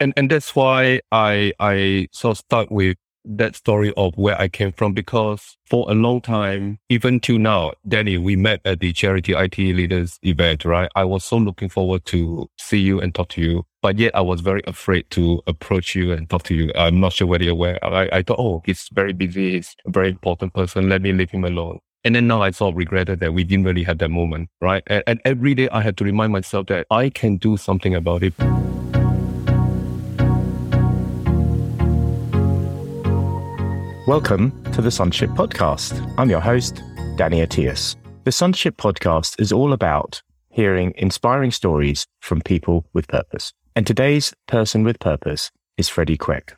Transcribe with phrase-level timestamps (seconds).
[0.00, 2.96] And and that's why I I so start with
[3.28, 7.72] that story of where I came from because for a long time, even till now,
[7.86, 10.90] Danny, we met at the charity IT leaders event, right?
[10.94, 14.22] I was so looking forward to see you and talk to you, but yet I
[14.22, 16.72] was very afraid to approach you and talk to you.
[16.74, 17.84] I'm not sure whether you're aware.
[17.84, 19.52] I, I thought, oh, he's very busy.
[19.52, 20.88] He's a very important person.
[20.88, 21.80] Let me leave him alone.
[22.04, 24.82] And then now I sort of regretted that we didn't really have that moment, right?
[24.86, 28.22] And, and every day I had to remind myself that I can do something about
[28.22, 28.34] it.
[34.08, 35.92] Welcome to the Sonship Podcast.
[36.16, 36.82] I'm your host,
[37.16, 37.94] Danny Attias.
[38.24, 43.52] The Sonship Podcast is all about hearing inspiring stories from people with purpose.
[43.76, 46.54] And today's person with purpose is Freddie Quek.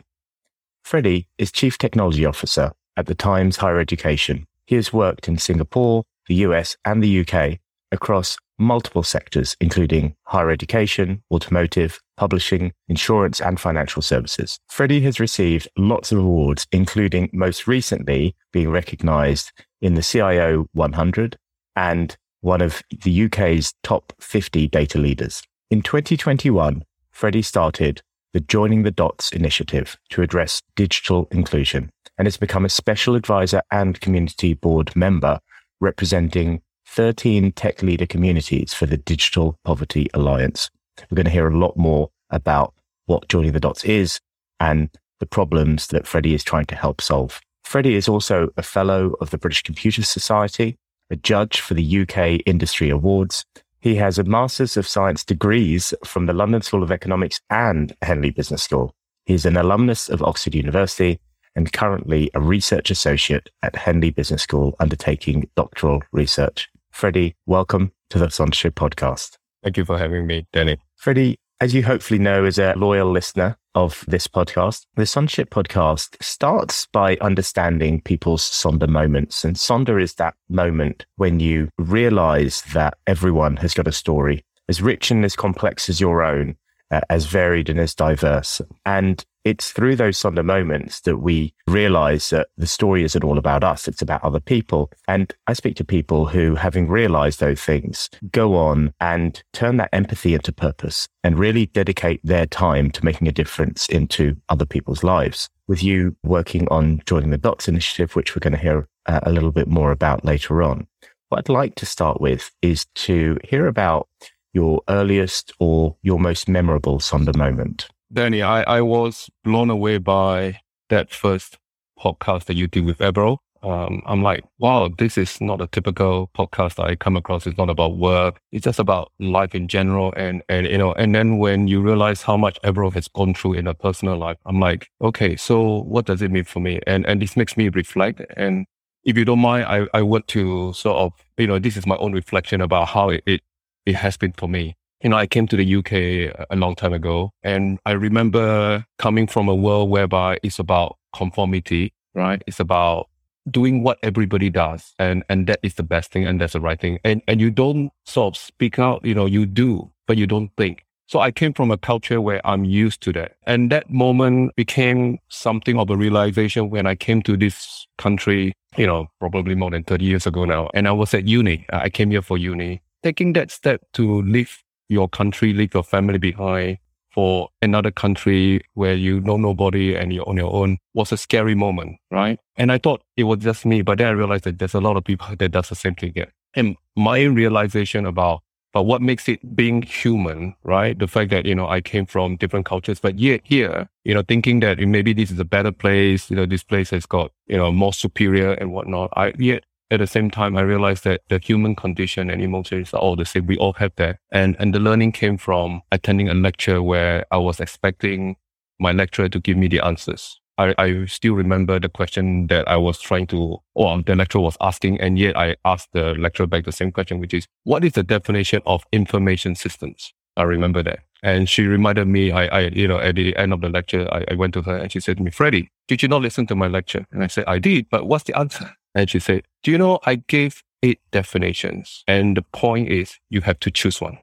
[0.85, 4.47] Freddie is Chief Technology Officer at the Times Higher Education.
[4.67, 7.59] He has worked in Singapore, the US, and the UK
[7.91, 14.61] across multiple sectors, including higher education, automotive, publishing, insurance, and financial services.
[14.69, 19.51] Freddie has received lots of awards, including most recently being recognized
[19.81, 21.39] in the CIO 100
[21.77, 25.43] and one of the UK's top 50 data leaders.
[25.71, 28.03] In 2021, Freddie started
[28.35, 33.63] the Joining the Dots initiative to address digital inclusion and has become a special advisor
[33.71, 35.41] and community board member
[35.81, 40.69] representing 13 tech leader communities for the Digital Poverty Alliance.
[41.09, 42.75] We're going to hear a lot more about
[43.07, 44.21] what Joining the Dots is
[44.59, 47.41] and the problems that Freddie is trying to help solve.
[47.65, 50.77] Freddie is also a fellow of the British Computer Society,
[51.11, 53.45] a judge for the UK Industry Awards.
[53.81, 58.31] He has a Master's of Science degrees from the London School of Economics and Henley
[58.31, 58.95] Business School.
[59.25, 61.21] He's an alumnus of Oxford University
[61.55, 66.69] and currently a research associate at Henley Business School undertaking doctoral research.
[66.91, 69.37] Freddie, welcome to the Sonship podcast.
[69.63, 70.79] Thank you for having me, Danny.
[70.97, 76.17] Freddie, as you hopefully know as a loyal listener of this podcast, the Sonship podcast
[76.23, 79.45] starts by understanding people's Sonder moments.
[79.45, 84.81] And Sonder is that moment when you realize that everyone has got a story as
[84.81, 86.57] rich and as complex as your own,
[86.91, 88.61] uh, as varied and as diverse.
[88.85, 93.65] And it's through those Sonder moments that we realize that the story isn't all about
[93.65, 93.89] us.
[93.89, 94.91] It's about other people.
[95.09, 99.89] And I speak to people who, having realized those things, go on and turn that
[99.93, 105.03] empathy into purpose and really dedicate their time to making a difference into other people's
[105.03, 105.49] lives.
[105.69, 109.33] With you working on Joining the Dots initiative, which we're going to hear uh, a
[109.33, 110.87] little bit more about later on.
[111.29, 114.09] What I'd like to start with is to hear about
[114.53, 117.89] your earliest or your most memorable Sonder moment.
[118.13, 121.59] Danny, I, I was blown away by that first
[121.99, 123.39] podcast that you did with Ebro.
[123.63, 127.47] Um, I'm like, wow, this is not a typical podcast that I come across.
[127.47, 128.41] It's not about work.
[128.53, 130.15] It's just about life in general.
[130.17, 133.55] And, and, you know, and then when you realize how much Ebro has gone through
[133.55, 136.81] in a personal life, I'm like, okay, so what does it mean for me?
[136.87, 138.23] And, and this makes me reflect.
[138.35, 138.67] And
[139.05, 141.97] if you don't mind, I, I want to sort of, you know, this is my
[141.97, 143.43] own reflection about how it, it,
[143.91, 146.93] it has been for me you know, I came to the UK a long time
[146.93, 152.43] ago and I remember coming from a world whereby it's about conformity, right?
[152.47, 153.09] It's about
[153.51, 156.79] doing what everybody does and, and that is the best thing and that's the right
[156.79, 156.99] thing.
[157.03, 160.51] And, and you don't sort of speak out, you know, you do, but you don't
[160.59, 160.85] think.
[161.07, 163.33] So I came from a culture where I'm used to that.
[163.45, 168.87] And that moment became something of a realization when I came to this country, you
[168.87, 170.69] know, probably more than 30 years ago now.
[170.73, 171.67] And I was at uni.
[171.73, 172.83] I came here for uni.
[173.03, 176.79] Taking that step to leave your country, leave your family behind
[177.13, 181.55] for another country where you know nobody and you're on your own was a scary
[181.55, 182.39] moment, right?
[182.57, 184.97] And I thought it was just me, but then I realized that there's a lot
[184.97, 186.33] of people that does the same thing here.
[186.55, 188.43] And my realization about
[188.73, 190.97] but what makes it being human, right?
[190.97, 194.23] The fact that, you know, I came from different cultures, but yet here, you know,
[194.23, 197.57] thinking that maybe this is a better place, you know, this place has got, you
[197.57, 199.11] know, more superior and whatnot.
[199.17, 203.01] I yet at the same time, I realized that the human condition and emotions are
[203.01, 203.47] all the same.
[203.47, 204.19] We all have that.
[204.31, 208.37] And, and the learning came from attending a lecture where I was expecting
[208.79, 210.41] my lecturer to give me the answers.
[210.59, 214.57] I, I still remember the question that I was trying to, or the lecturer was
[214.61, 215.01] asking.
[215.01, 218.03] And yet I asked the lecturer back the same question, which is, what is the
[218.03, 220.13] definition of information systems?
[220.37, 221.01] I remember that.
[221.23, 224.25] And she reminded me, I, I, you know, at the end of the lecture, I,
[224.31, 226.55] I went to her and she said to me, Freddie, did you not listen to
[226.55, 227.05] my lecture?
[227.11, 228.71] And I said, I did, but what's the answer?
[228.95, 232.05] And she said, Do you know I gave eight definitions?
[232.07, 234.19] And the point is you have to choose one.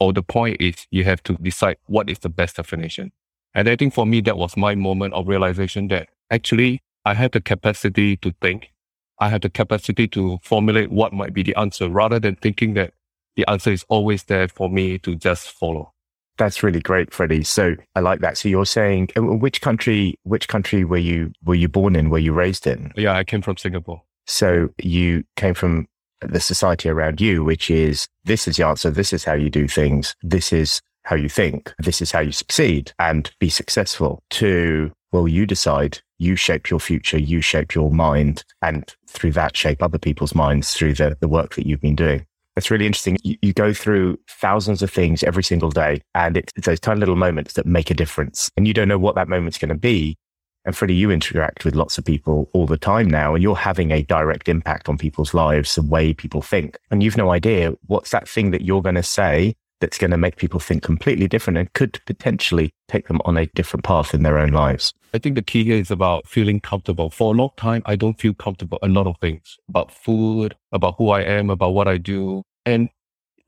[0.00, 3.12] Or the point is you have to decide what is the best definition.
[3.54, 7.32] And I think for me, that was my moment of realization that actually I have
[7.32, 8.70] the capacity to think.
[9.18, 12.94] I have the capacity to formulate what might be the answer rather than thinking that
[13.34, 15.92] the answer is always there for me to just follow.
[16.38, 17.42] That's really great, Freddie.
[17.44, 18.38] So I like that.
[18.38, 20.18] So you're saying uh, which country?
[20.22, 22.10] Which country were you were you born in?
[22.10, 22.92] Were you raised in?
[22.96, 24.02] Yeah, I came from Singapore.
[24.26, 25.86] So you came from
[26.20, 28.90] the society around you, which is this is the answer.
[28.90, 30.14] This is how you do things.
[30.22, 31.72] This is how you think.
[31.78, 34.22] This is how you succeed and be successful.
[34.30, 36.00] To well, you decide.
[36.20, 37.18] You shape your future.
[37.18, 41.54] You shape your mind, and through that, shape other people's minds through the the work
[41.56, 42.26] that you've been doing.
[42.58, 43.18] That's really interesting.
[43.22, 46.98] You, you, go through thousands of things every single day, and it's, it's those tiny
[46.98, 48.50] little moments that make a difference.
[48.56, 50.16] And you don't know what that moment's going to be.
[50.64, 53.92] And Freddie, you interact with lots of people all the time now, and you're having
[53.92, 56.76] a direct impact on people's lives, the way people think.
[56.90, 60.16] And you've no idea what's that thing that you're going to say that's going to
[60.16, 64.24] make people think completely different and could potentially take them on a different path in
[64.24, 64.92] their own lives.
[65.14, 67.10] I think the key here is about feeling comfortable.
[67.10, 70.96] For a long time, I don't feel comfortable a lot of things about food, about
[70.98, 72.42] who I am, about what I do.
[72.68, 72.90] And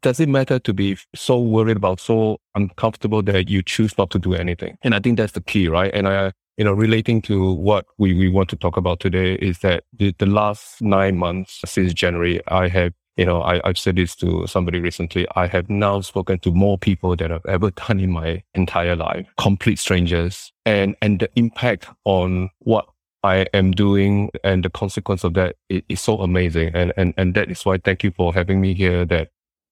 [0.01, 4.19] does it matter to be so worried about, so uncomfortable that you choose not to
[4.19, 4.79] do anything?
[4.83, 5.91] And I think that's the key, right?
[5.93, 9.59] And I, you know, relating to what we, we want to talk about today is
[9.59, 13.97] that the, the last nine months since January, I have, you know, I, I've said
[13.97, 15.27] this to somebody recently.
[15.37, 19.27] I have now spoken to more people than I've ever done in my entire life,
[19.39, 20.51] complete strangers.
[20.65, 22.87] And, and the impact on what
[23.23, 26.71] I am doing and the consequence of that is, so amazing.
[26.75, 29.29] And, and, and that is why thank you for having me here that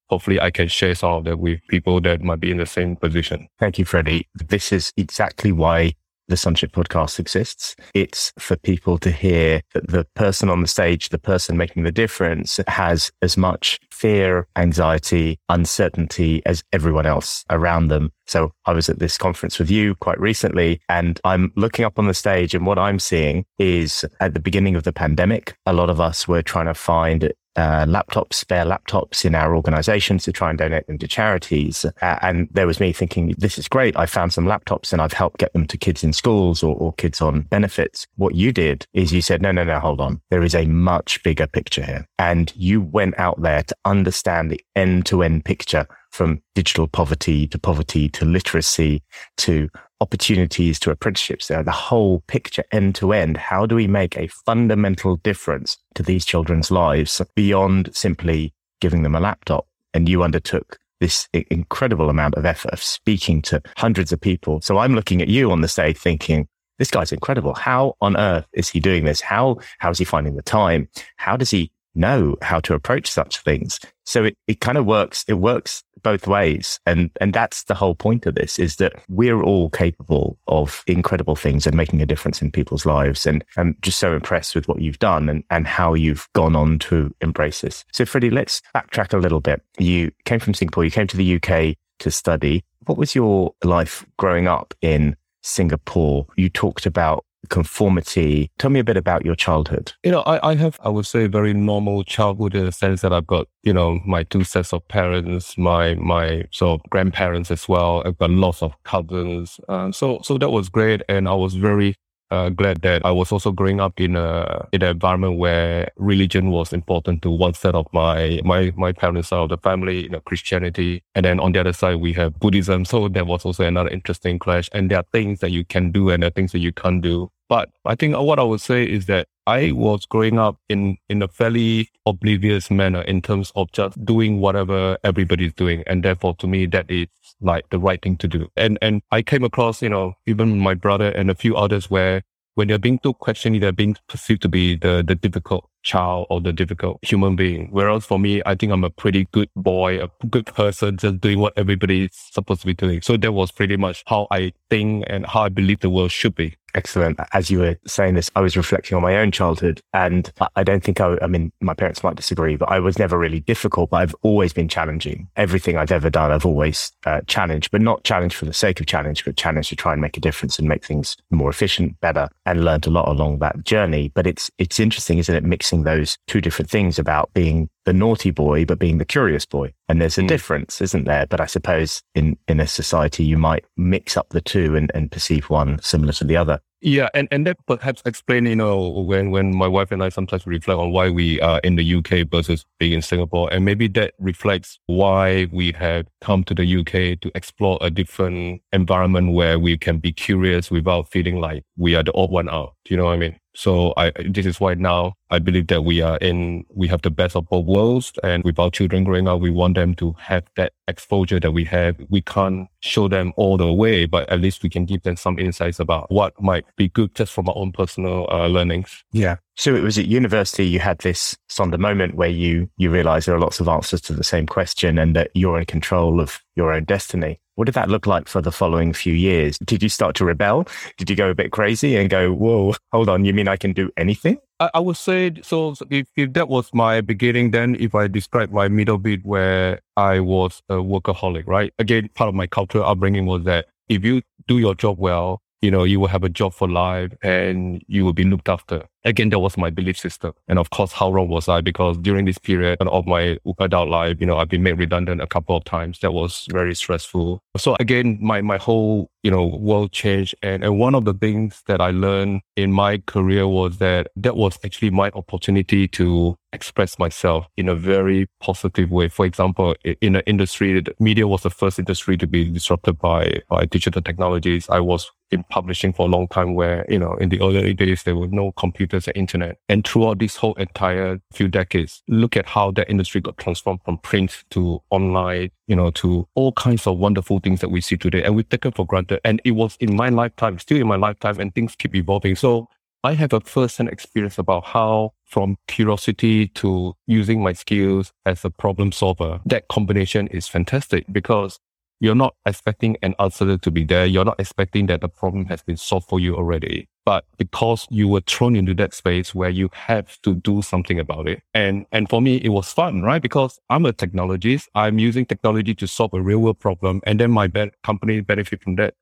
[0.09, 2.95] hopefully I can share some of that with people that might be in the same
[2.95, 3.47] position.
[3.57, 4.27] Thank you, Freddie.
[4.35, 5.93] This is exactly why
[6.29, 7.75] the Sonship podcast exists.
[7.93, 11.91] It's for people to hear that the person on the stage, the person making the
[11.91, 18.11] difference has as much fear, anxiety, uncertainty as everyone else around them.
[18.27, 22.07] So I was at this conference with you quite recently and I'm looking up on
[22.07, 25.89] the stage and what I'm seeing is at the beginning of the pandemic, a lot
[25.89, 30.49] of us were trying to find uh, laptops, spare laptops in our organizations to try
[30.49, 31.85] and donate them to charities.
[32.01, 33.97] Uh, and there was me thinking, this is great.
[33.97, 36.93] I found some laptops and I've helped get them to kids in schools or, or
[36.93, 38.07] kids on benefits.
[38.15, 40.21] What you did is you said, no, no, no, hold on.
[40.29, 42.07] There is a much bigger picture here.
[42.17, 47.47] And you went out there to understand the end to end picture from digital poverty
[47.47, 49.01] to poverty to literacy
[49.37, 49.69] to
[50.01, 53.37] opportunities to apprenticeships there, the whole picture end to end.
[53.37, 59.15] How do we make a fundamental difference to these children's lives beyond simply giving them
[59.15, 59.67] a laptop?
[59.93, 64.61] And you undertook this incredible amount of effort of speaking to hundreds of people.
[64.61, 66.47] So I'm looking at you on the stage thinking,
[66.77, 67.53] this guy's incredible.
[67.53, 69.19] How on earth is he doing this?
[69.19, 70.87] How, how is he finding the time?
[71.17, 73.79] How does he know how to approach such things?
[74.05, 75.23] So it, it kind of works.
[75.27, 76.79] It works both ways.
[76.85, 81.35] And, and that's the whole point of this is that we're all capable of incredible
[81.35, 83.27] things and making a difference in people's lives.
[83.27, 86.79] And I'm just so impressed with what you've done and, and how you've gone on
[86.79, 87.83] to embrace this.
[87.91, 89.61] So Freddie, let's backtrack a little bit.
[89.77, 92.63] You came from Singapore, you came to the UK to study.
[92.85, 96.25] What was your life growing up in Singapore?
[96.35, 98.51] You talked about conformity.
[98.57, 99.93] Tell me a bit about your childhood.
[100.03, 103.13] You know, I, I have, I would say, very normal childhood in the sense that
[103.13, 107.67] I've got, you know, my two sets of parents, my my sort of grandparents as
[107.67, 108.03] well.
[108.05, 109.59] I've got lots of cousins.
[109.67, 111.95] Uh, so so that was great, and I was very
[112.31, 116.51] uh, glad that I was also growing up in a in an environment where religion
[116.51, 120.09] was important to one set of my my my parents' side of the family, you
[120.09, 122.85] know, Christianity, and then on the other side we have Buddhism.
[122.85, 124.69] So there was also another interesting clash.
[124.73, 127.01] And there are things that you can do and there are things that you can't
[127.01, 127.31] do.
[127.49, 131.23] But I think what I would say is that I was growing up in, in
[131.23, 135.83] a fairly oblivious manner in terms of just doing whatever everybody's doing.
[135.87, 137.07] And therefore, to me, that is
[137.41, 138.49] like the right thing to do.
[138.55, 142.21] And, and I came across, you know, even my brother and a few others where
[142.53, 146.41] when they're being too questioning, they're being perceived to be the, the difficult child or
[146.41, 147.69] the difficult human being.
[147.71, 151.39] Whereas for me, I think I'm a pretty good boy, a good person, just doing
[151.39, 153.01] what everybody's supposed to be doing.
[153.01, 156.35] So that was pretty much how I think and how I believe the world should
[156.35, 156.58] be.
[156.75, 157.19] Excellent.
[157.33, 160.83] As you were saying this, I was reflecting on my own childhood and I don't
[160.83, 163.97] think I, I mean, my parents might disagree, but I was never really difficult, but
[163.97, 165.27] I've always been challenging.
[165.35, 168.85] Everything I've ever done, I've always uh, challenged, but not challenged for the sake of
[168.85, 172.29] challenge, but challenged to try and make a difference and make things more efficient, better,
[172.45, 174.11] and learned a lot along that journey.
[174.13, 175.43] But it's, it's interesting, isn't it?
[175.43, 179.73] Mixing those two different things about being the naughty boy, but being the curious boy.
[179.87, 180.27] And there's a mm.
[180.27, 181.25] difference, isn't there?
[181.25, 185.11] But I suppose in, in a society, you might mix up the two and, and
[185.11, 186.59] perceive one similar to the other.
[186.81, 190.45] Yeah, and, and that perhaps explain, you know, when, when my wife and I sometimes
[190.45, 193.51] reflect on why we are in the UK versus being in Singapore.
[193.51, 198.61] And maybe that reflects why we have come to the UK to explore a different
[198.71, 202.75] environment where we can be curious without feeling like we are the odd one out.
[202.85, 203.39] Do you know what I mean?
[203.59, 207.11] So I, this is why now I believe that we are in, we have the
[207.11, 208.13] best of both worlds.
[208.23, 211.65] And with our children growing up, we want them to have that exposure that we
[211.65, 211.97] have.
[212.07, 215.37] We can't show them all the way, but at least we can give them some
[215.37, 219.03] insights about what might be good just from our own personal uh, learnings.
[219.11, 219.35] Yeah.
[219.57, 223.35] So it was at university you had this Sonder moment where you you realize there
[223.35, 226.71] are lots of answers to the same question and that you're in control of your
[226.71, 227.41] own destiny.
[227.59, 229.57] What did that look like for the following few years?
[229.57, 230.65] Did you start to rebel?
[230.95, 233.73] Did you go a bit crazy and go, whoa, hold on, you mean I can
[233.73, 234.37] do anything?
[234.61, 235.75] I, I would say so.
[235.89, 240.21] If, if that was my beginning, then if I describe my middle bit where I
[240.21, 241.73] was a workaholic, right?
[241.79, 245.69] Again, part of my cultural upbringing was that if you do your job well, you
[245.69, 248.85] know, you will have a job for life and you will be looked after.
[249.05, 250.33] Again, that was my belief system.
[250.47, 251.61] And of course, how wrong was I?
[251.61, 255.27] Because during this period of my adult life, you know, I've been made redundant a
[255.27, 255.99] couple of times.
[255.99, 257.41] That was very stressful.
[257.57, 260.35] So again, my, my whole, you know, world changed.
[260.43, 264.35] And, and one of the things that I learned in my career was that that
[264.35, 269.07] was actually my opportunity to express myself in a very positive way.
[269.07, 273.65] For example, in the industry, media was the first industry to be disrupted by, by
[273.65, 274.67] digital technologies.
[274.69, 278.01] I was in publishing for a long time where, you know, in the early days,
[278.01, 278.51] there were no
[278.89, 279.57] computers and internet.
[279.69, 283.97] And throughout this whole entire few decades, look at how that industry got transformed from
[283.99, 288.23] print to online, you know, to all kinds of wonderful things that we see today.
[288.23, 289.19] And we've taken for granted.
[289.23, 292.35] And it was in my lifetime, still in my lifetime, and things keep evolving.
[292.35, 292.67] So
[293.03, 298.49] I have a first-hand experience about how from curiosity to using my skills as a
[298.49, 301.59] problem solver, that combination is fantastic because
[301.99, 304.05] you're not expecting an answer to be there.
[304.05, 306.87] You're not expecting that the problem has been solved for you already.
[307.05, 311.27] But because you were thrown into that space where you have to do something about
[311.27, 311.41] it.
[311.53, 313.21] And, and for me, it was fun, right?
[313.21, 314.67] Because I'm a technologist.
[314.75, 317.01] I'm using technology to solve a real world problem.
[317.05, 318.93] And then my be- company benefit from that.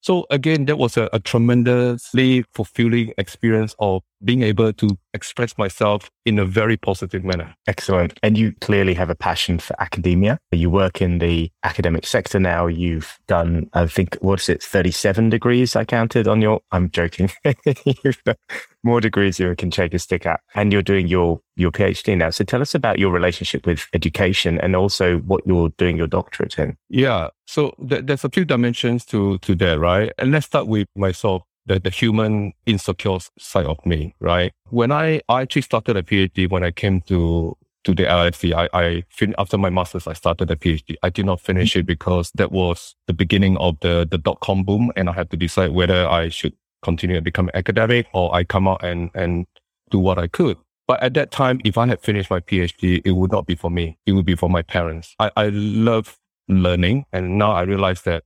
[0.00, 6.10] So again, that was a, a, tremendously fulfilling experience of being able to express myself
[6.24, 7.54] in a very positive manner.
[7.66, 8.18] Excellent.
[8.22, 10.38] And you clearly have a passion for academia.
[10.52, 12.66] You work in the academic sector now.
[12.66, 17.30] You've done, I think, what's it, 37 degrees I counted on your, I'm joking.
[18.84, 20.40] more degrees you can shake a stick at.
[20.54, 22.30] And you're doing your, your PhD now.
[22.30, 26.58] So tell us about your relationship with education and also what you're doing your doctorate
[26.58, 26.76] in.
[26.88, 27.28] Yeah.
[27.46, 30.12] So th- there's a few dimensions to, to that, right?
[30.18, 31.42] And let's start with myself.
[31.66, 34.52] The, the human insecure side of me, right?
[34.70, 38.52] When I, I actually started a PhD when I came to to the LSE.
[38.52, 40.96] I, I fin- after my master's, I started a PhD.
[41.04, 44.64] I did not finish it because that was the beginning of the the dot com
[44.64, 48.44] boom, and I had to decide whether I should continue to become academic or I
[48.44, 49.46] come out and, and
[49.90, 50.56] do what I could.
[50.86, 53.70] But at that time, if I had finished my PhD, it would not be for
[53.70, 53.98] me.
[54.06, 55.14] It would be for my parents.
[55.18, 56.16] I, I love
[56.48, 57.06] learning.
[57.12, 58.22] And now I realize that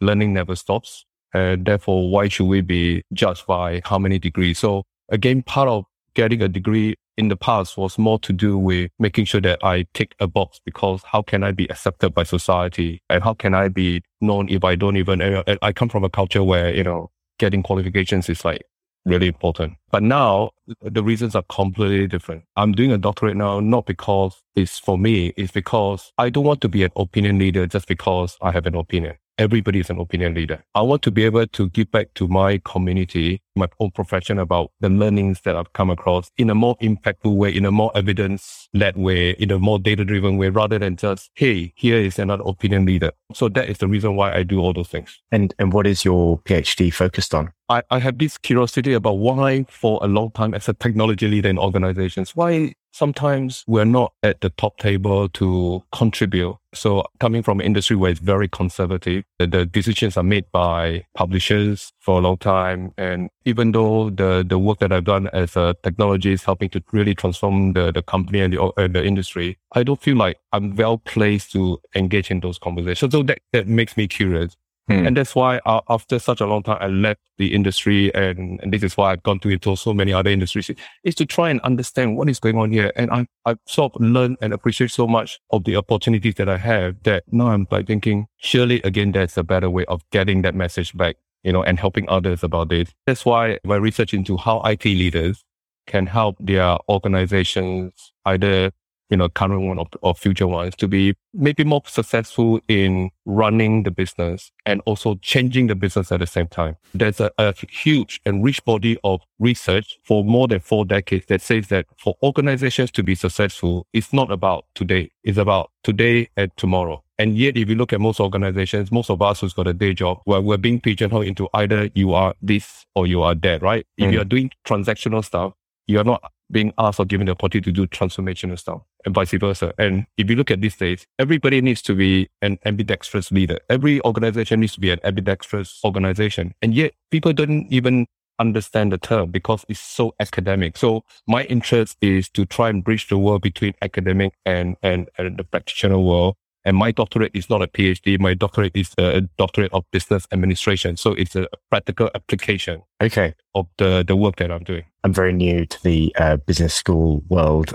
[0.00, 1.04] learning never stops.
[1.36, 4.58] And therefore, why should we be judged by how many degrees?
[4.58, 8.90] So again, part of getting a degree in the past was more to do with
[8.98, 13.02] making sure that I tick a box because how can I be accepted by society
[13.10, 16.04] and how can I be known if I don't even, uh, uh, I come from
[16.04, 18.62] a culture where, you know, getting qualifications is like
[19.04, 19.74] really important.
[19.90, 22.44] But now the reasons are completely different.
[22.56, 25.34] I'm doing a doctorate now, not because it's for me.
[25.36, 28.74] It's because I don't want to be an opinion leader just because I have an
[28.74, 30.62] opinion everybody is an opinion leader.
[30.74, 34.72] I want to be able to give back to my community, my own profession about
[34.80, 38.68] the learnings that I've come across in a more impactful way, in a more evidence
[38.72, 42.44] led way, in a more data driven way, rather than just, hey, here is another
[42.46, 43.12] opinion leader.
[43.34, 45.20] So that is the reason why I do all those things.
[45.30, 47.52] And, and what is your PhD focused on?
[47.68, 51.48] I, I have this curiosity about why for a long time as a technology leader
[51.48, 56.56] in organizations, why sometimes we're not at the top table to contribute.
[56.74, 61.04] So coming from an industry where it's very conservative, the, the, decisions are made by
[61.14, 62.92] publishers for a long time.
[62.96, 66.82] And even though the, the work that I've done as a technology is helping to
[66.92, 70.74] really transform the, the company and the, uh, the industry, I don't feel like I'm
[70.74, 73.12] well placed to engage in those conversations.
[73.12, 74.56] So that, that makes me curious.
[74.88, 75.06] Hmm.
[75.06, 78.14] And that's why uh, after such a long time, I left the industry.
[78.14, 80.70] And, and this is why I've gone to into so many other industries
[81.02, 82.92] is to try and understand what is going on here.
[82.94, 86.58] And I, I've sort of learned and appreciate so much of the opportunities that I
[86.58, 90.54] have that now I'm like thinking, surely again, there's a better way of getting that
[90.54, 92.90] message back, you know, and helping others about this.
[93.06, 95.42] That's why my research into how IT leaders
[95.88, 98.70] can help their organizations either
[99.10, 103.82] you know, current one or, or future ones to be maybe more successful in running
[103.82, 106.76] the business and also changing the business at the same time.
[106.94, 111.42] There's a, a huge and rich body of research for more than four decades that
[111.42, 115.10] says that for organizations to be successful, it's not about today.
[115.22, 117.02] It's about today and tomorrow.
[117.18, 119.94] And yet, if you look at most organizations, most of us who's got a day
[119.94, 123.86] job, well, we're being pigeonholed into either you are this or you are that, right?
[123.98, 124.08] Mm.
[124.08, 125.54] If you're doing transactional stuff,
[125.86, 129.72] you're not being asked or given the opportunity to do transformational stuff and vice versa.
[129.78, 133.58] And if you look at these days, everybody needs to be an ambidextrous leader.
[133.68, 136.54] Every organization needs to be an ambidextrous organization.
[136.62, 138.06] And yet people don't even
[138.38, 140.76] understand the term because it's so academic.
[140.76, 145.38] So my interest is to try and bridge the world between academic and, and, and
[145.38, 148.18] the practitioner world and my doctorate is not a PhD.
[148.18, 150.96] My doctorate is a doctorate of business administration.
[150.96, 152.82] So it's a practical application.
[153.00, 153.34] Okay.
[153.54, 154.82] Of the, the work that I'm doing.
[155.04, 157.72] I'm very new to the uh, business school world.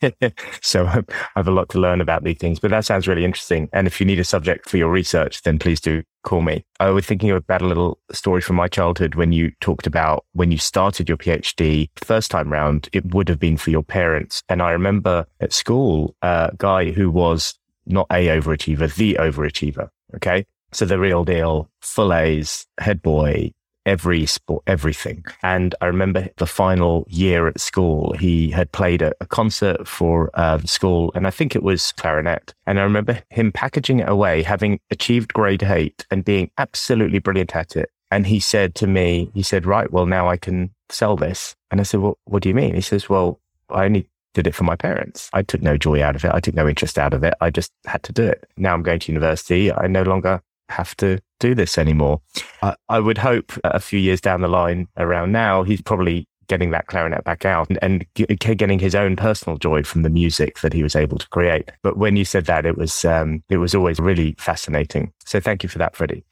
[0.62, 1.02] so I
[1.34, 3.68] have a lot to learn about these things, but that sounds really interesting.
[3.72, 6.64] And if you need a subject for your research, then please do call me.
[6.78, 10.52] I was thinking about a little story from my childhood when you talked about when
[10.52, 14.42] you started your PhD first time round, it would have been for your parents.
[14.48, 19.88] And I remember at school, a guy who was not a overachiever, the overachiever.
[20.14, 20.46] Okay.
[20.72, 23.52] So the real deal, full A's, head boy,
[23.84, 25.24] every sport, everything.
[25.42, 30.30] And I remember the final year at school, he had played a, a concert for
[30.34, 32.54] uh, school, and I think it was clarinet.
[32.66, 37.54] And I remember him packaging it away, having achieved grade eight and being absolutely brilliant
[37.54, 37.90] at it.
[38.10, 41.56] And he said to me, he said, right, well, now I can sell this.
[41.70, 42.74] And I said, well, what do you mean?
[42.74, 45.30] He says, well, I only did it for my parents.
[45.32, 46.30] I took no joy out of it.
[46.32, 47.34] I took no interest out of it.
[47.40, 48.48] I just had to do it.
[48.56, 49.72] Now I'm going to university.
[49.72, 52.20] I no longer have to do this anymore.
[52.62, 56.70] I, I would hope a few years down the line around now, he's probably getting
[56.70, 58.04] that clarinet back out and, and
[58.38, 61.70] getting his own personal joy from the music that he was able to create.
[61.82, 65.12] But when you said that, it was, um, it was always really fascinating.
[65.24, 66.24] So thank you for that, Freddie.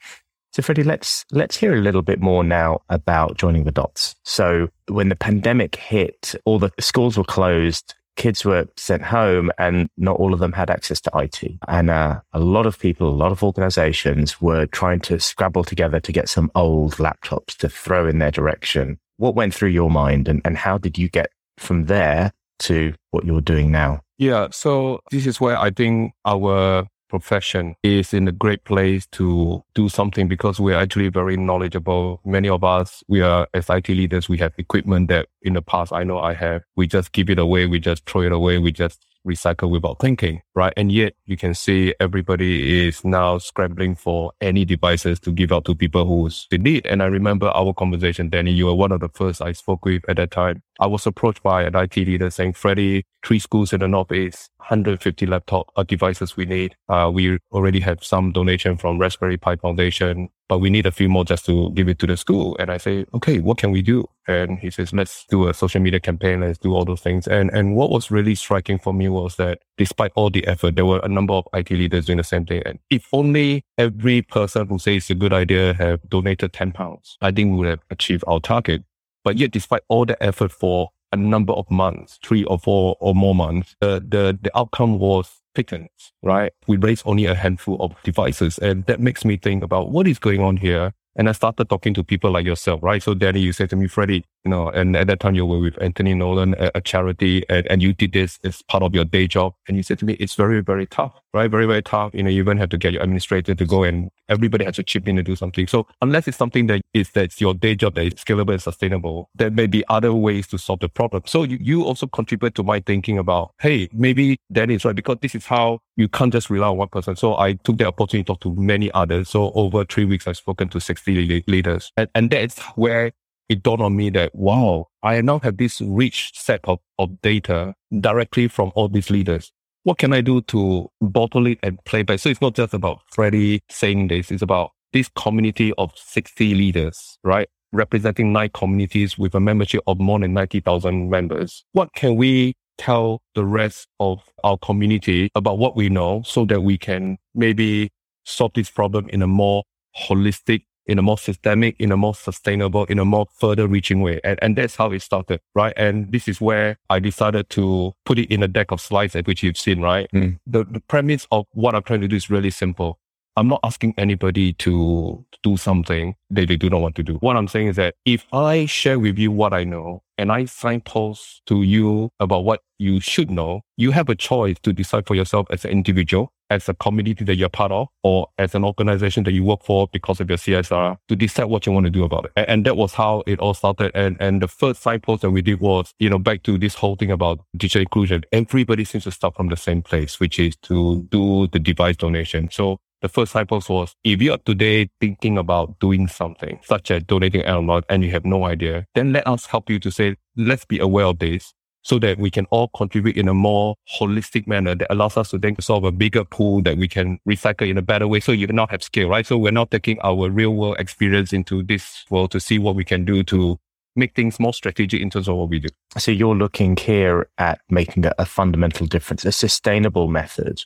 [0.53, 4.17] So Freddie, let's let's hear a little bit more now about joining the dots.
[4.25, 9.89] So when the pandemic hit, all the schools were closed, kids were sent home, and
[9.97, 11.43] not all of them had access to IT.
[11.69, 16.01] And uh, a lot of people, a lot of organizations were trying to scrabble together
[16.01, 18.99] to get some old laptops to throw in their direction.
[19.19, 23.25] What went through your mind, and, and how did you get from there to what
[23.25, 24.01] you're doing now?
[24.19, 29.63] Yeah, so this is where I think our profession is in a great place to
[29.75, 32.21] do something because we're actually very knowledgeable.
[32.25, 35.93] Many of us, we are as IT leaders, we have equipment that in the past
[35.93, 36.63] I know I have.
[36.77, 37.67] We just give it away.
[37.67, 38.59] We just throw it away.
[38.59, 40.73] We just recycle without thinking, right?
[40.77, 45.65] And yet you can see everybody is now scrambling for any devices to give out
[45.67, 46.87] to people who's in need.
[46.87, 50.03] And I remember our conversation, Danny, you were one of the first I spoke with
[50.09, 50.63] at that time.
[50.81, 55.27] I was approached by an IT leader saying, Freddie, three schools in the Northeast, 150
[55.27, 56.75] laptop uh, devices we need.
[56.89, 61.09] Uh, we already have some donation from Raspberry Pi Foundation but we need a few
[61.09, 62.57] more just to give it to the school.
[62.59, 64.05] And I say, okay, what can we do?
[64.27, 66.41] And he says, let's do a social media campaign.
[66.41, 67.29] Let's do all those things.
[67.29, 70.87] And, and what was really striking for me was that despite all the effort, there
[70.87, 72.65] were a number of IT leaders doing the same thing.
[72.67, 77.17] And if only every person who says it's a good idea have donated 10 pounds,
[77.21, 78.83] I think we would have achieved our target.
[79.23, 83.15] But yet, despite all the effort for a number of months, three or four or
[83.15, 86.53] more months, the, the, the outcome was pittance, right?
[86.67, 88.59] We raised only a handful of devices.
[88.59, 90.93] And that makes me think about what is going on here.
[91.17, 93.03] And I started talking to people like yourself, right?
[93.03, 95.59] So Danny, you said to me, Freddie, you know, and at that time you were
[95.59, 99.05] with Anthony Nolan, a, a charity, and, and you did this as part of your
[99.05, 99.55] day job.
[99.69, 101.51] And you said to me, it's very, very tough, right?
[101.51, 102.15] Very, very tough.
[102.15, 104.83] You know, you even have to get your administrator to go and everybody has to
[104.83, 105.67] chip in to do something.
[105.67, 109.29] So unless it's something that is that's your day job that is scalable and sustainable,
[109.35, 111.23] there may be other ways to solve the problem.
[111.27, 115.19] So you, you also contribute to my thinking about, hey, maybe that is right because
[115.21, 117.15] this is how you can't just rely on one person.
[117.17, 119.29] So I took the opportunity to talk to many others.
[119.29, 121.93] So over three weeks, I've spoken to 60 leaders.
[121.97, 123.13] And, and that's where
[123.51, 127.75] it dawned on me that, wow, I now have this rich set of, of data
[127.99, 129.51] directly from all these leaders.
[129.83, 132.21] What can I do to bottle it and play back?
[132.21, 134.31] So it's not just about Freddie saying this.
[134.31, 137.49] It's about this community of 60 leaders, right?
[137.73, 141.65] Representing nine communities with a membership of more than 90,000 members.
[141.73, 146.61] What can we tell the rest of our community about what we know so that
[146.61, 147.91] we can maybe
[148.25, 149.65] solve this problem in a more
[150.09, 154.21] holistic in a more systemic, in a more sustainable, in a more further reaching way.
[154.25, 155.73] And, and that's how it started, right?
[155.77, 159.45] And this is where I decided to put it in a deck of slides, which
[159.45, 160.11] you've seen, right?
[160.13, 160.41] Mm.
[160.47, 162.99] The, the premise of what I'm trying to do is really simple.
[163.37, 167.15] I'm not asking anybody to do something that they do not want to do.
[167.15, 170.47] What I'm saying is that if I share with you what I know and I
[170.47, 175.15] signpost to you about what you should know, you have a choice to decide for
[175.15, 179.25] yourself as an individual as a community that you're part of or as an organization
[179.25, 182.05] that you work for because of your CSR to decide what you want to do
[182.05, 182.33] about it.
[182.37, 183.93] And, and that was how it all started.
[183.95, 186.97] And, and the first signpost that we did was, you know, back to this whole
[186.97, 188.25] thing about digital inclusion.
[188.33, 192.51] Everybody seems to start from the same place, which is to do the device donation.
[192.51, 197.03] So the first signpost was if you are today thinking about doing something such as
[197.05, 200.65] donating analog and you have no idea, then let us help you to say, let's
[200.65, 204.75] be aware of this so that we can all contribute in a more holistic manner
[204.75, 207.83] that allows us to then solve a bigger pool that we can recycle in a
[207.83, 208.21] better way.
[208.21, 209.27] So you not have scale, right?
[209.27, 212.85] So we're not taking our real world experience into this world to see what we
[212.85, 213.59] can do to
[213.97, 215.69] make things more strategic in terms of what we do.
[215.99, 220.63] So you're looking here at making a, a fundamental difference, a sustainable method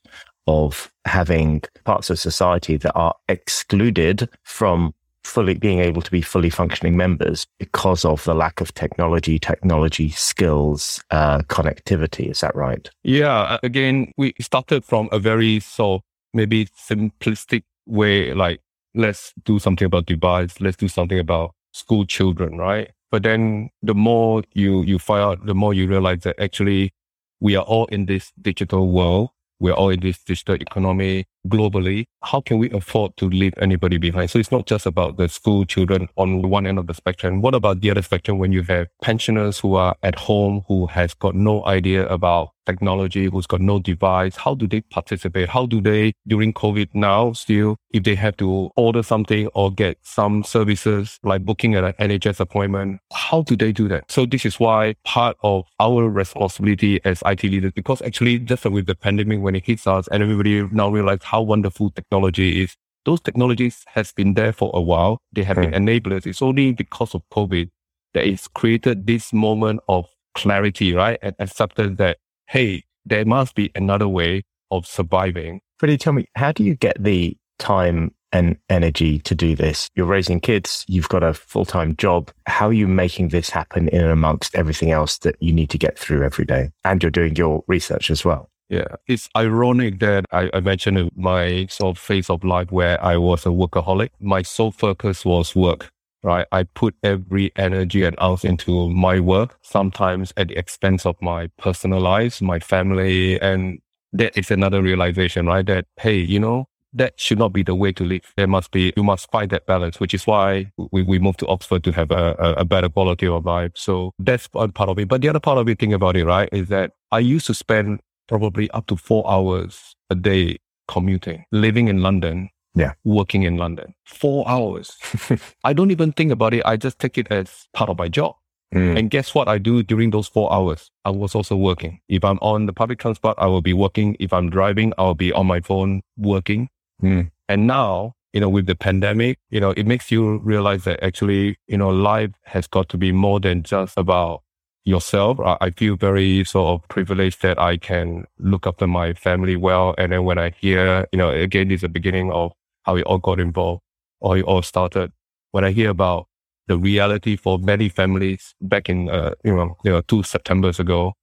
[0.46, 6.50] of having parts of society that are excluded from fully being able to be fully
[6.50, 12.30] functioning members because of the lack of technology, technology skills, uh, connectivity.
[12.30, 12.88] Is that right?
[13.02, 13.58] Yeah.
[13.62, 18.60] Again, we started from a very so maybe simplistic way, like
[18.94, 22.90] let's do something about device, let's do something about school children, right?
[23.10, 26.92] But then the more you you find out, the more you realize that actually
[27.40, 32.06] we are all in this digital world we're all in this digital economy globally.
[32.22, 34.30] How can we afford to leave anybody behind?
[34.30, 37.40] So it's not just about the school children on one end of the spectrum.
[37.40, 41.14] What about the other spectrum when you have pensioners who are at home who has
[41.14, 45.48] got no idea about technology, who's got no device, how do they participate?
[45.48, 49.98] How do they, during COVID now, still, if they have to order something or get
[50.02, 54.10] some services like booking an NHS appointment, how do they do that?
[54.10, 58.86] So this is why part of our responsibility as IT leaders, because actually just with
[58.86, 63.20] the pandemic, when it hits us and everybody now realize how wonderful technology is, those
[63.20, 65.18] technologies has been there for a while.
[65.32, 65.88] They have been hmm.
[65.88, 66.26] enablers.
[66.26, 67.68] It's only because of COVID
[68.14, 71.18] that it's created this moment of clarity, right?
[71.22, 75.60] And acceptance that hey, there must be another way of surviving.
[75.78, 79.88] Freddie, tell me, how do you get the time and energy to do this?
[79.96, 82.30] You're raising kids, you've got a full time job.
[82.46, 85.98] How are you making this happen in amongst everything else that you need to get
[85.98, 86.70] through every day?
[86.84, 88.50] And you're doing your research as well.
[88.68, 93.16] Yeah, it's ironic that I, I mentioned my sort of phase of life where I
[93.18, 94.10] was a workaholic.
[94.20, 95.90] My sole focus was work
[96.24, 96.46] right?
[96.50, 101.48] I put every energy and ounce into my work, sometimes at the expense of my
[101.58, 103.40] personal life, my family.
[103.40, 103.78] And
[104.12, 105.64] that is another realization, right?
[105.66, 108.32] That, hey, you know, that should not be the way to live.
[108.36, 111.46] There must be, you must find that balance, which is why we, we moved to
[111.46, 113.72] Oxford to have a, a, a better quality of life.
[113.74, 115.08] So that's one part of it.
[115.08, 117.54] But the other part of it, think about it, right, is that I used to
[117.54, 120.58] spend probably up to four hours a day
[120.88, 122.92] commuting, living in London yeah.
[123.04, 123.94] working in London.
[124.04, 124.96] Four hours.
[125.64, 126.62] I don't even think about it.
[126.64, 128.34] I just take it as part of my job.
[128.74, 128.98] Mm.
[128.98, 130.90] And guess what I do during those four hours?
[131.04, 132.00] I was also working.
[132.08, 134.16] If I'm on the public transport, I will be working.
[134.18, 136.68] If I'm driving, I'll be on my phone working.
[137.00, 137.30] Mm.
[137.48, 141.56] And now, you know, with the pandemic, you know, it makes you realize that actually,
[141.68, 144.42] you know, life has got to be more than just about
[144.84, 145.38] yourself.
[145.40, 149.94] I feel very sort of privileged that I can look after my family well.
[149.98, 153.18] And then when I hear, you know, again, it's the beginning of how it all
[153.18, 153.82] got involved
[154.20, 155.12] or it all started.
[155.52, 156.26] When I hear about
[156.66, 161.14] the reality for many families back in, uh, you know, you know, two Septembers ago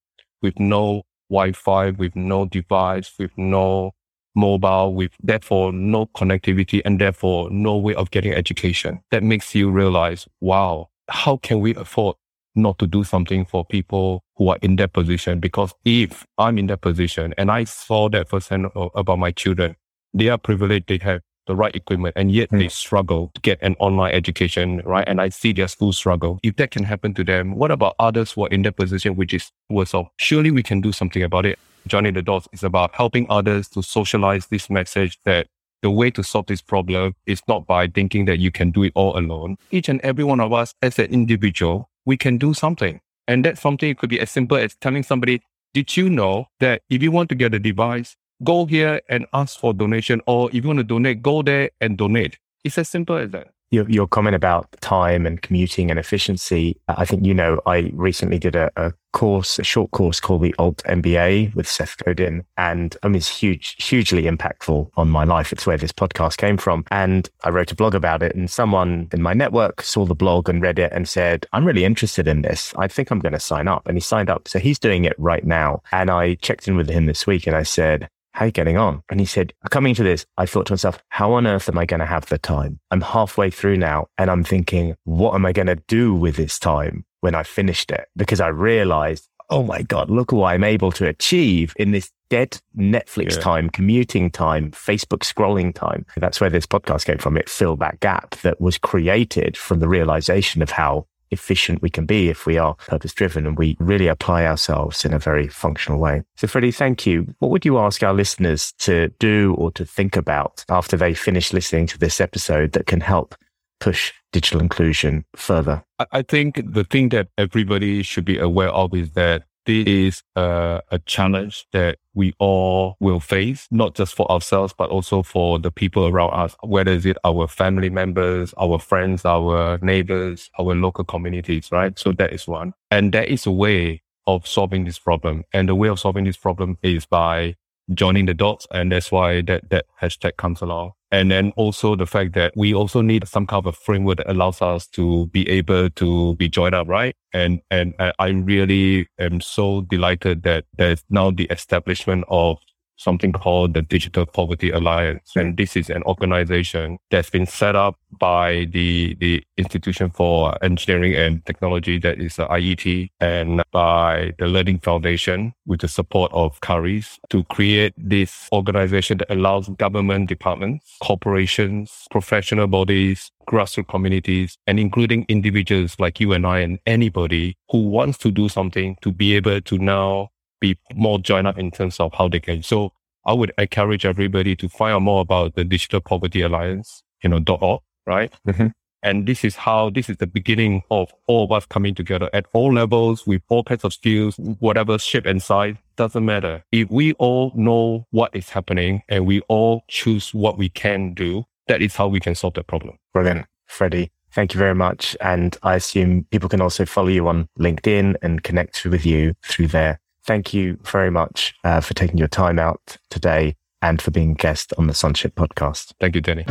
[0.42, 3.92] with no Wi-Fi, with no device, with no
[4.36, 9.02] mobile, with therefore no connectivity and therefore no way of getting education.
[9.12, 12.16] That makes you realize, wow, how can we afford
[12.56, 15.40] not to do something for people who are in that position?
[15.40, 19.76] Because if I'm in that position and I saw that firsthand about my children,
[20.14, 20.88] they are privileged.
[20.88, 22.60] They have the right equipment and yet mm.
[22.60, 25.08] they struggle to get an online education, right?
[25.08, 26.40] And I see their school struggle.
[26.44, 29.34] If that can happen to them, what about others who are in that position, which
[29.34, 30.08] is worse off?
[30.18, 31.58] Surely we can do something about it.
[31.88, 35.48] Joining the Dots is about helping others to socialize this message that
[35.82, 38.92] the way to solve this problem is not by thinking that you can do it
[38.96, 39.58] all alone.
[39.72, 43.00] Each and every one of us as an individual, we can do something.
[43.28, 45.42] And that something could be as simple as telling somebody,
[45.74, 49.60] did you know that if you want to get a device, go here and ask
[49.60, 52.38] for donation, or if you want to donate, go there and donate.
[52.64, 53.50] It's as simple as that.
[53.72, 56.78] Your, your comment about time and commuting and efficiency.
[56.90, 60.54] I think you know I recently did a, a course, a short course called the
[60.60, 65.54] Alt MBA with Seth Godin, and I mean it's huge, hugely impactful on my life.
[65.54, 68.36] It's where this podcast came from, and I wrote a blog about it.
[68.36, 71.86] And someone in my network saw the blog and read it and said, "I'm really
[71.86, 72.74] interested in this.
[72.78, 75.16] I think I'm going to sign up." And he signed up, so he's doing it
[75.18, 75.82] right now.
[75.92, 78.78] And I checked in with him this week, and I said, how are you getting
[78.78, 79.04] on?
[79.10, 81.86] And he said, coming to this, I thought to myself, how on earth am I
[81.86, 82.80] going to have the time?
[82.90, 86.58] I'm halfway through now and I'm thinking, what am I going to do with this
[86.60, 88.08] time when I finished it?
[88.16, 92.58] Because I realized, oh my God, look what I'm able to achieve in this dead
[92.78, 93.42] Netflix Yeah.
[93.42, 96.06] time, commuting time, Facebook scrolling time.
[96.16, 97.36] That's where this podcast came from.
[97.36, 102.06] It filled that gap that was created from the realization of how efficient we can
[102.06, 106.00] be if we are purpose driven and we really apply ourselves in a very functional
[106.00, 106.24] way.
[106.36, 107.34] So, Freddie, thank you.
[107.40, 111.54] What would you ask our listeners to do or to think about after they finish
[111.54, 113.36] listening to this episode that can help
[113.80, 115.84] push digital inclusion further?
[116.12, 120.82] I, think the thing that everybody should be aware of is that this is a,
[120.92, 125.72] a challenge that we all will face, not just for ourselves, but also for the
[125.72, 131.04] people around us, whether is it our family members, our friends, our neighbors, our local
[131.04, 131.98] communities, right?
[131.98, 132.74] So that is one.
[132.90, 135.44] And there is a way of solving this problem.
[135.54, 137.56] And the way of solving this problem is by
[137.94, 138.68] joining the dots.
[138.72, 140.92] And that's why that, that hashtag comes along.
[141.12, 144.32] And then also the fact that we also need some kind of a framework that
[144.32, 147.16] allows us to be able to be joined up, right?
[147.34, 152.58] And, and I I really am so delighted that there's now the establishment of
[153.02, 155.32] something called the Digital Poverty Alliance.
[155.36, 155.58] And mm.
[155.58, 161.44] this is an organization that's been set up by the, the Institution for Engineering and
[161.48, 167.18] Technology, that is uh, IET, and by the Learning Foundation with the support of Currys
[167.32, 175.26] to create this organization that allows government departments, corporations, professional bodies, grassroots communities, and including
[175.28, 179.62] individuals like you and I and anybody who wants to do something to be able
[179.62, 180.30] to now
[180.60, 182.62] be more joined up in terms of how they can.
[182.62, 182.94] So
[183.26, 187.40] I would encourage everybody to find out more about the Digital Poverty Alliance, you know,
[187.40, 188.34] dot .org, right?
[188.48, 188.72] Mhm.
[189.04, 192.46] And this is how, this is the beginning of all of us coming together at
[192.54, 196.64] all levels with all kinds of skills, whatever shape and size, doesn't matter.
[196.72, 201.46] If we all know what is happening and we all choose what we can do,
[201.68, 202.98] that is how we can solve the problem.
[203.12, 203.48] Brilliant.
[203.66, 205.18] Freddie, thank you very much.
[205.20, 209.68] And I assume people can also follow you on LinkedIn and connect with you through
[209.68, 210.00] there.
[210.28, 214.36] Thank you very much uh, for taking your time out today and for being a
[214.36, 215.94] guest on the Sonship podcast.
[216.00, 216.46] Thank you, Danny.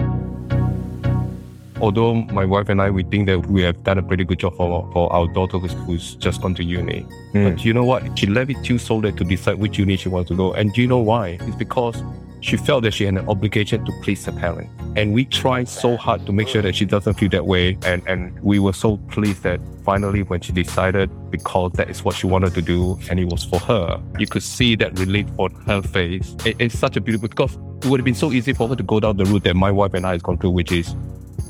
[1.80, 4.54] Although my wife and I, we think that we have done a pretty good job
[4.56, 7.06] for, for our daughter who's, who's just gone to uni.
[7.32, 7.50] Mm.
[7.54, 8.18] But you know what?
[8.18, 10.52] She left it to Solid to decide which uni she wants to go.
[10.52, 11.38] And do you know why?
[11.40, 12.02] It's because
[12.42, 14.70] she felt that she had an obligation to please her parents.
[14.96, 17.78] And we tried so hard to make sure that she doesn't feel that way.
[17.84, 22.14] And, and we were so pleased that finally when she decided, because that is what
[22.16, 25.54] she wanted to do and it was for her, you could see that relief on
[25.66, 26.34] her face.
[26.44, 28.82] It- it's such a beautiful, because it would have been so easy for her to
[28.82, 30.94] go down the route that my wife and I has gone through, which is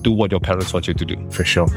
[0.02, 1.30] do what your parents want you to do.
[1.30, 1.68] For sure.